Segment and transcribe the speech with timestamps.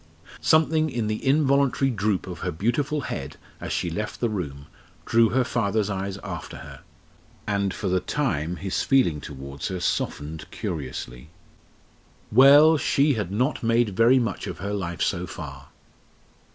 [0.41, 4.65] Something in the involuntary droop of her beautiful head as she left the room
[5.05, 6.81] drew her father's eyes after her,
[7.45, 11.29] and for the time his feeling towards her softened curiously.
[12.31, 15.67] Well, she had not made very much of her life so far!